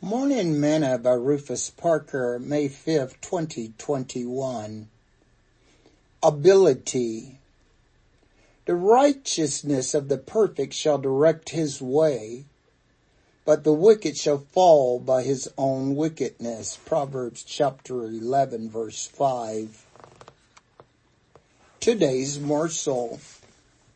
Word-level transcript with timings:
Morning 0.00 0.60
Manna 0.60 0.96
by 0.96 1.14
Rufus 1.14 1.70
Parker, 1.70 2.38
May 2.38 2.68
5th, 2.68 3.20
2021. 3.20 4.88
Ability. 6.22 7.38
The 8.66 8.76
righteousness 8.76 9.94
of 9.94 10.08
the 10.08 10.16
perfect 10.16 10.72
shall 10.72 10.98
direct 10.98 11.48
his 11.48 11.82
way, 11.82 12.44
but 13.44 13.64
the 13.64 13.72
wicked 13.72 14.16
shall 14.16 14.38
fall 14.38 15.00
by 15.00 15.24
his 15.24 15.50
own 15.58 15.96
wickedness. 15.96 16.78
Proverbs 16.86 17.42
chapter 17.42 18.04
11 18.04 18.70
verse 18.70 19.04
5. 19.04 19.84
Today's 21.80 22.38
morsel. 22.38 23.18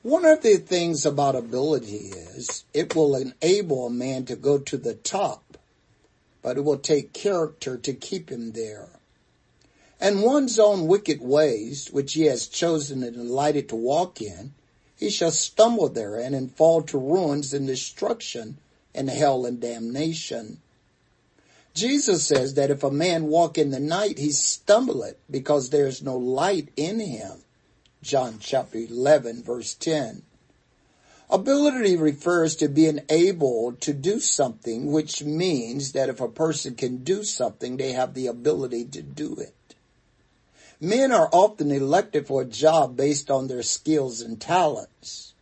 One 0.02 0.24
of 0.24 0.42
the 0.42 0.56
things 0.56 1.06
about 1.06 1.36
ability 1.36 2.10
is 2.34 2.64
it 2.74 2.96
will 2.96 3.14
enable 3.14 3.86
a 3.86 3.90
man 3.90 4.24
to 4.24 4.34
go 4.34 4.58
to 4.58 4.76
the 4.76 4.94
top, 4.94 5.41
but 6.42 6.56
it 6.56 6.64
will 6.64 6.78
take 6.78 7.12
character 7.12 7.76
to 7.78 7.94
keep 7.94 8.30
him 8.30 8.52
there. 8.52 8.88
And 10.00 10.22
one's 10.22 10.58
own 10.58 10.88
wicked 10.88 11.20
ways, 11.20 11.88
which 11.92 12.14
he 12.14 12.22
has 12.22 12.48
chosen 12.48 13.04
and 13.04 13.14
delighted 13.14 13.68
to 13.68 13.76
walk 13.76 14.20
in, 14.20 14.52
he 14.96 15.10
shall 15.10 15.30
stumble 15.30 15.88
therein 15.88 16.34
and 16.34 16.50
fall 16.50 16.82
to 16.82 16.98
ruins 16.98 17.54
and 17.54 17.66
destruction 17.66 18.58
and 18.94 19.08
hell 19.08 19.46
and 19.46 19.60
damnation. 19.60 20.58
Jesus 21.74 22.24
says 22.24 22.54
that 22.54 22.70
if 22.70 22.82
a 22.82 22.90
man 22.90 23.28
walk 23.28 23.56
in 23.56 23.70
the 23.70 23.80
night, 23.80 24.18
he 24.18 24.30
stumbleth 24.30 25.16
because 25.30 25.70
there 25.70 25.86
is 25.86 26.02
no 26.02 26.16
light 26.16 26.68
in 26.76 27.00
him. 27.00 27.38
John 28.02 28.38
chapter 28.40 28.78
11 28.78 29.42
verse 29.42 29.74
10. 29.74 30.22
Ability 31.32 31.96
refers 31.96 32.56
to 32.56 32.68
being 32.68 33.00
able 33.08 33.72
to 33.80 33.94
do 33.94 34.20
something, 34.20 34.92
which 34.92 35.24
means 35.24 35.92
that 35.92 36.10
if 36.10 36.20
a 36.20 36.28
person 36.28 36.74
can 36.74 36.98
do 36.98 37.24
something, 37.24 37.78
they 37.78 37.92
have 37.92 38.12
the 38.12 38.26
ability 38.26 38.84
to 38.84 39.00
do 39.00 39.36
it. 39.36 39.54
Men 40.78 41.10
are 41.10 41.30
often 41.32 41.70
elected 41.70 42.26
for 42.26 42.42
a 42.42 42.44
job 42.44 42.98
based 42.98 43.30
on 43.30 43.48
their 43.48 43.62
skills 43.62 44.20
and 44.20 44.38
talents. 44.38 45.32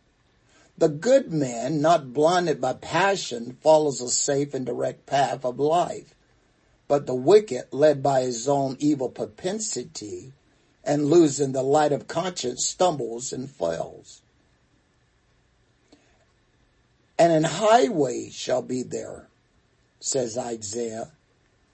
The 0.77 0.87
good 0.87 1.33
man, 1.33 1.81
not 1.81 2.13
blinded 2.13 2.61
by 2.61 2.71
passion, 2.71 3.57
follows 3.61 3.99
a 3.99 4.07
safe 4.07 4.53
and 4.53 4.65
direct 4.65 5.05
path 5.05 5.43
of 5.43 5.59
life. 5.59 6.15
But 6.87 7.05
the 7.05 7.15
wicked, 7.15 7.65
led 7.71 8.01
by 8.01 8.21
his 8.21 8.47
own 8.47 8.77
evil 8.79 9.09
propensity, 9.09 10.31
and 10.85 11.07
losing 11.07 11.51
the 11.51 11.63
light 11.63 11.91
of 11.91 12.07
conscience 12.07 12.65
stumbles 12.65 13.33
and 13.33 13.49
falls. 13.49 14.21
And 17.21 17.31
an 17.31 17.43
highway 17.43 18.31
shall 18.31 18.63
be 18.63 18.81
there, 18.81 19.27
says 19.99 20.39
Isaiah, 20.39 21.11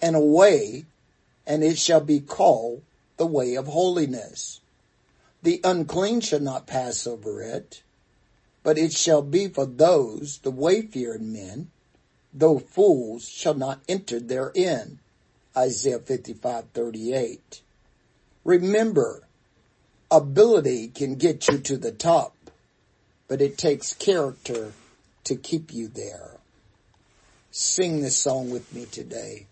and 0.01 0.13
a 0.13 0.19
way, 0.19 0.83
and 1.45 1.63
it 1.63 1.77
shall 1.77 2.01
be 2.01 2.19
called 2.19 2.81
the 3.15 3.27
way 3.27 3.55
of 3.55 3.67
holiness. 3.67 4.59
The 5.41 5.61
unclean 5.63 6.19
shall 6.19 6.41
not 6.41 6.67
pass 6.67 7.07
over 7.07 7.41
it, 7.41 7.81
but 8.61 8.77
it 8.77 8.91
shall 8.91 9.21
be 9.21 9.47
for 9.47 9.65
those, 9.65 10.39
the 10.39 10.51
wayfaring 10.51 11.31
men, 11.31 11.71
though 12.33 12.59
fools 12.59 13.29
shall 13.29 13.53
not 13.53 13.79
enter 13.87 14.19
therein. 14.19 14.99
Isaiah 15.55 15.99
55, 15.99 16.65
38. 16.73 17.61
Remember, 18.43 19.23
ability 20.11 20.89
can 20.89 21.15
get 21.15 21.47
you 21.47 21.57
to 21.59 21.77
the 21.77 21.93
top, 21.93 22.35
but 23.29 23.41
it 23.41 23.57
takes 23.57 23.93
character 23.93 24.73
to 25.27 25.35
keep 25.35 25.73
you 25.73 25.87
there. 25.87 26.37
Sing 27.51 28.01
this 28.01 28.17
song 28.17 28.49
with 28.49 28.73
me 28.73 28.85
today. 28.85 29.47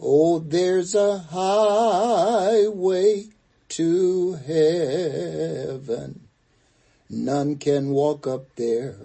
Oh, 0.00 0.38
there's 0.38 0.94
a 0.94 1.18
highway 1.18 3.26
to 3.70 4.34
heaven. 4.34 6.28
None 7.10 7.56
can 7.56 7.90
walk 7.90 8.26
up 8.26 8.54
there 8.56 8.96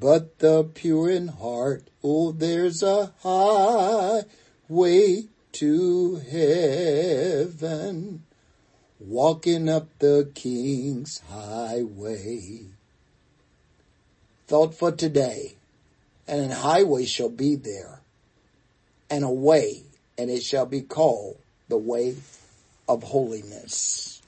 but 0.00 0.38
the 0.38 0.64
pure 0.64 1.10
in 1.10 1.28
heart. 1.28 1.84
Oh, 2.02 2.32
there's 2.32 2.82
a 2.82 3.12
highway 3.22 5.24
to 5.52 6.16
heaven, 6.16 8.22
walking 8.98 9.68
up 9.68 9.88
the 9.98 10.30
King's 10.34 11.20
highway. 11.30 12.62
Thought 14.50 14.74
for 14.74 14.90
today, 14.90 15.54
and 16.26 16.40
an 16.40 16.50
highway 16.50 17.04
shall 17.04 17.28
be 17.28 17.54
there, 17.54 18.00
and 19.08 19.22
a 19.22 19.30
way, 19.30 19.84
and 20.18 20.28
it 20.28 20.42
shall 20.42 20.66
be 20.66 20.80
called 20.80 21.36
the 21.68 21.76
way 21.76 22.16
of 22.88 23.04
holiness. 23.04 24.19